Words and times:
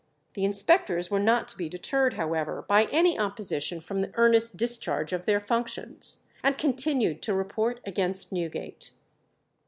The 0.33 0.43
inspectors 0.45 1.11
were 1.11 1.19
not 1.19 1.47
to 1.49 1.55
be 1.57 1.69
deterred, 1.69 2.13
however, 2.15 2.65
by 2.67 2.85
any 2.85 3.19
opposition 3.19 3.79
from 3.79 4.01
the 4.01 4.09
earnest 4.15 4.57
discharge 4.57 5.13
of 5.13 5.27
their 5.27 5.39
functions, 5.39 6.23
and 6.41 6.57
continued 6.57 7.21
to 7.21 7.35
report 7.35 7.79
against 7.85 8.31
Newgate. 8.31 8.93